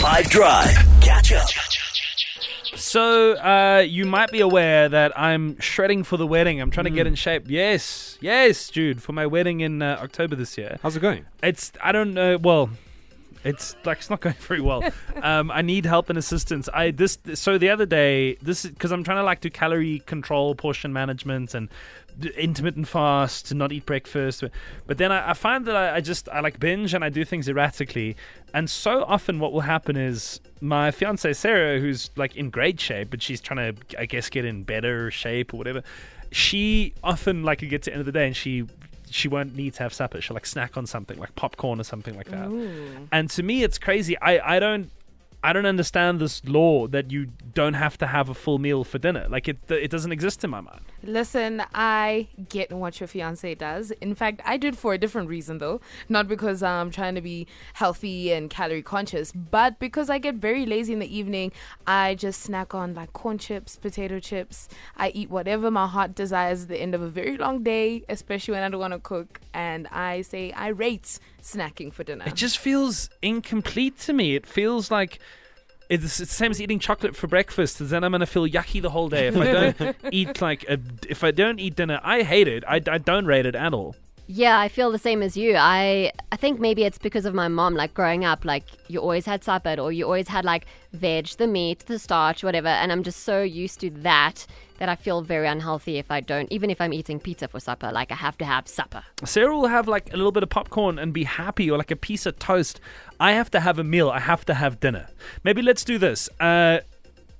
[0.00, 0.70] 5 Drive.
[1.02, 1.46] Catch up.
[2.74, 6.58] So, uh, you might be aware that I'm shredding for the wedding.
[6.58, 7.44] I'm trying to get in shape.
[7.48, 10.78] Yes, yes, Jude, for my wedding in uh, October this year.
[10.82, 11.26] How's it going?
[11.42, 12.38] It's I don't know.
[12.38, 12.70] Well,
[13.44, 14.82] it's like it's not going very well.
[15.22, 16.68] um, I need help and assistance.
[16.72, 20.54] I this so the other day this because I'm trying to like do calorie control,
[20.54, 21.68] portion management, and
[22.36, 24.44] intermittent fast to not eat breakfast.
[24.86, 27.24] But then I, I find that I, I just I like binge and I do
[27.24, 28.16] things erratically.
[28.52, 33.10] And so often, what will happen is my fiance Sarah, who's like in great shape,
[33.10, 35.82] but she's trying to I guess get in better shape or whatever.
[36.32, 38.66] She often like gets to the end of the day and she
[39.10, 40.20] she won't need to have supper.
[40.20, 42.48] She'll like snack on something like popcorn or something like that.
[43.12, 44.16] And to me, it's crazy.
[44.18, 44.90] I, I don't
[45.42, 48.98] I don't understand this law that you don't have to have a full meal for
[48.98, 49.26] dinner.
[49.28, 50.82] Like it it doesn't exist in my mind.
[51.02, 53.90] Listen, I get what your fiance does.
[54.02, 55.80] In fact, I do it for a different reason though.
[56.08, 60.66] Not because I'm trying to be healthy and calorie conscious, but because I get very
[60.66, 61.52] lazy in the evening.
[61.86, 64.68] I just snack on like corn chips, potato chips.
[64.96, 68.52] I eat whatever my heart desires at the end of a very long day, especially
[68.52, 69.40] when I don't want to cook.
[69.54, 72.24] And I say I rate snacking for dinner.
[72.26, 74.34] It just feels incomplete to me.
[74.34, 75.18] It feels like
[75.90, 77.78] it's, it's the same as eating chocolate for breakfast.
[77.80, 81.24] Then I'm gonna feel yucky the whole day if I don't eat like a, if
[81.24, 82.00] I don't eat dinner.
[82.02, 82.62] I hate it.
[82.66, 83.96] I, I don't rate it at all.
[84.32, 85.56] Yeah, I feel the same as you.
[85.56, 87.74] I I think maybe it's because of my mom.
[87.74, 91.48] Like growing up, like you always had supper, or you always had like veg, the
[91.48, 92.68] meat, the starch, whatever.
[92.68, 94.46] And I'm just so used to that
[94.78, 96.50] that I feel very unhealthy if I don't.
[96.52, 99.02] Even if I'm eating pizza for supper, like I have to have supper.
[99.24, 101.96] Sarah will have like a little bit of popcorn and be happy, or like a
[101.96, 102.80] piece of toast.
[103.18, 104.10] I have to have a meal.
[104.10, 105.08] I have to have dinner.
[105.42, 106.28] Maybe let's do this.
[106.38, 106.82] Uh,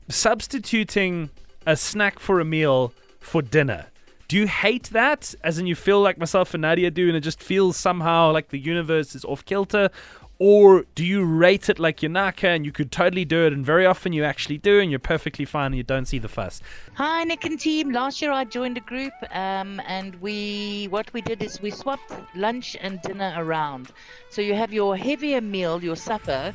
[0.08, 1.30] substituting
[1.64, 3.86] a snack for a meal for dinner.
[4.30, 5.34] Do you hate that?
[5.42, 8.50] As in, you feel like myself and Nadia do, and it just feels somehow like
[8.50, 9.90] the universe is off kilter?
[10.38, 13.66] Or do you rate it like your naka and you could totally do it, and
[13.66, 16.62] very often you actually do, and you're perfectly fine and you don't see the fuss?
[16.94, 17.90] Hi, Nick and team.
[17.90, 22.12] Last year I joined a group, um, and we what we did is we swapped
[22.36, 23.90] lunch and dinner around.
[24.28, 26.54] So you have your heavier meal, your supper,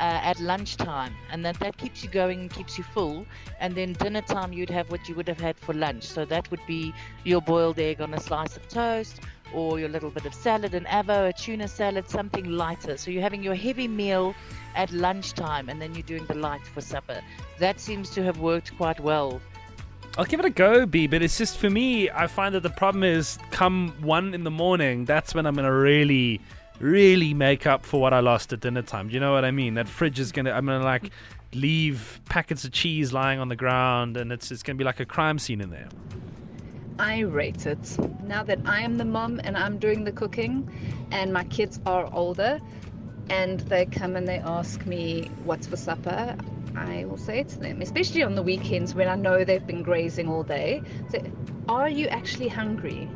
[0.00, 3.26] uh, at lunchtime, and that that keeps you going and keeps you full.
[3.60, 6.04] And then dinner time, you'd have what you would have had for lunch.
[6.04, 6.92] So that would be
[7.24, 9.20] your boiled egg on a slice of toast,
[9.54, 12.96] or your little bit of salad, an avo, a tuna salad, something lighter.
[12.96, 14.34] So you're having your heavy meal
[14.74, 17.20] at lunchtime, and then you're doing the light for supper.
[17.58, 19.40] That seems to have worked quite well
[20.18, 22.70] I'll give it a go, B, but it's just for me, I find that the
[22.70, 26.40] problem is come one in the morning, that's when I'm to really,
[26.80, 29.08] really make up for what I lost at dinner time.
[29.08, 29.74] Do you know what I mean?
[29.74, 31.10] That fridge is to, I'm to like
[31.52, 35.06] leave packets of cheese lying on the ground and it's, it's to be like a
[35.06, 35.88] crime scene in there.
[36.98, 37.96] I rate it.
[38.24, 40.68] Now that I am the mom and I'm doing the cooking,
[41.10, 42.60] and my kids are older,
[43.30, 46.36] and they come and they ask me what's for supper,
[46.76, 49.82] I will say it to them, especially on the weekends when I know they've been
[49.82, 50.82] grazing all day.
[51.10, 51.30] Say,
[51.70, 53.08] are you actually hungry?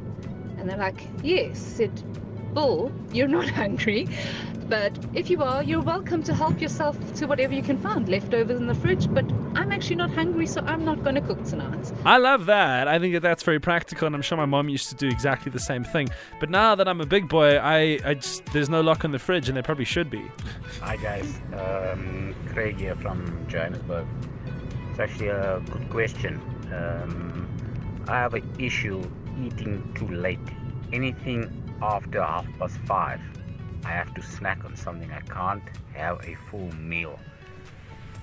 [0.57, 1.51] And they're like, yes.
[1.51, 2.24] I said,
[2.55, 4.09] bull, you're not hungry.
[4.69, 8.59] But if you are, you're welcome to help yourself to whatever you can find leftovers
[8.59, 9.13] in the fridge.
[9.13, 11.93] But I'm actually not hungry, so I'm not going to cook tonight.
[12.07, 12.89] I love that.
[12.89, 15.53] I think that that's very practical, and I'm sure my mom used to do exactly
[15.53, 16.09] the same thing.
[16.41, 19.19] But now that I'm a big boy, I, I just, there's no lock on the
[19.19, 20.23] fridge, and there probably should be.
[20.81, 24.07] Hi guys, um, Craig here from Johannesburg.
[24.91, 26.41] It's actually a good question.
[26.73, 27.49] Um,
[28.09, 29.03] I have an issue
[29.43, 30.39] eating too late.
[30.93, 33.21] Anything after half past five,
[33.85, 35.11] I have to snack on something.
[35.13, 35.63] I can't
[35.95, 37.19] have a full meal.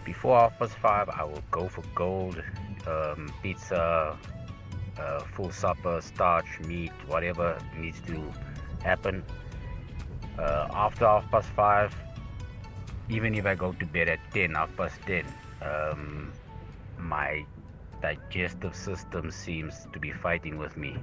[0.03, 2.41] Before half past five, I will go for gold,
[2.87, 4.17] um, pizza,
[4.99, 8.19] uh, full supper, starch, meat, whatever needs to
[8.83, 9.23] happen.
[10.39, 11.95] Uh, after half past five,
[13.09, 15.25] even if I go to bed at 10, half past 10,
[15.61, 16.31] um,
[16.97, 17.45] my
[18.01, 20.97] digestive system seems to be fighting with me.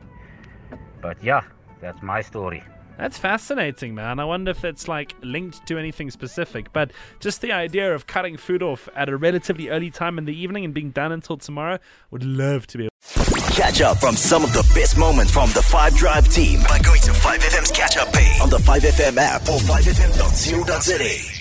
[1.01, 1.45] But yeah,
[1.81, 2.63] that's my story.
[2.99, 4.19] That's fascinating, man.
[4.19, 6.91] I wonder if it's like linked to anything specific, but
[7.21, 10.65] just the idea of cutting food off at a relatively early time in the evening
[10.65, 11.79] and being done until tomorrow
[12.11, 12.89] would love to be able
[13.55, 17.01] Catch up from some of the best moments from the 5 Drive team by going
[17.01, 21.38] to 5FM's catch up page on the 5FM app or 5FM.co.za.